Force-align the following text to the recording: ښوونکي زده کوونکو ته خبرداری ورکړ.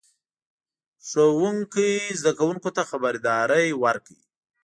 ښوونکي 1.07 1.91
زده 2.19 2.31
کوونکو 2.39 2.69
ته 2.75 2.81
خبرداری 2.89 3.67
ورکړ. 3.83 4.15